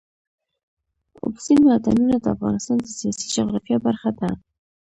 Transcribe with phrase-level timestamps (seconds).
[1.23, 4.29] اوبزین معدنونه د افغانستان د سیاسي جغرافیه برخه ده.